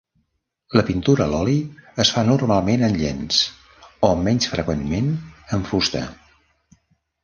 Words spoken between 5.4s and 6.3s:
en fusta.